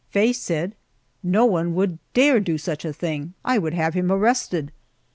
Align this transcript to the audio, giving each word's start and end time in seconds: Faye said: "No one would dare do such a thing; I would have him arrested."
Faye 0.09 0.33
said: 0.33 0.73
"No 1.21 1.45
one 1.45 1.75
would 1.75 1.99
dare 2.15 2.39
do 2.39 2.57
such 2.57 2.85
a 2.85 2.91
thing; 2.91 3.35
I 3.45 3.59
would 3.59 3.75
have 3.75 3.93
him 3.93 4.11
arrested." 4.11 4.71